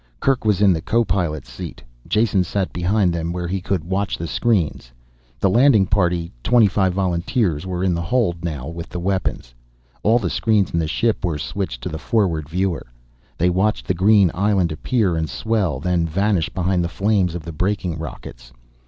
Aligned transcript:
Kerk 0.19 0.45
was 0.45 0.63
in 0.63 0.73
the 0.73 0.81
co 0.81 1.05
pilot's 1.05 1.47
seat, 1.53 1.83
Jason 2.07 2.43
sat 2.43 2.73
behind 2.73 3.13
them 3.13 3.31
where 3.31 3.47
he 3.47 3.61
could 3.61 3.83
watch 3.83 4.17
the 4.17 4.25
screens. 4.25 4.91
The 5.39 5.47
landing 5.47 5.85
party, 5.85 6.31
twenty 6.41 6.65
five 6.65 6.91
volunteers, 6.95 7.67
were 7.67 7.83
in 7.83 7.93
the 7.93 8.01
hold 8.01 8.41
below 8.41 8.67
with 8.67 8.89
the 8.89 8.99
weapons. 8.99 9.53
All 10.01 10.17
the 10.17 10.31
screens 10.31 10.71
in 10.71 10.79
the 10.79 10.87
ship 10.87 11.23
were 11.23 11.37
switched 11.37 11.83
to 11.83 11.89
the 11.89 11.99
forward 11.99 12.49
viewer. 12.49 12.87
They 13.37 13.51
watched 13.51 13.85
the 13.87 13.93
green 13.93 14.31
island 14.33 14.71
appear 14.71 15.15
and 15.15 15.29
swell, 15.29 15.79
then 15.79 16.07
vanish 16.07 16.49
behind 16.49 16.83
the 16.83 16.89
flames 16.89 17.35
of 17.35 17.43
the 17.43 17.53
braking 17.53 17.99
rockets. 17.99 18.51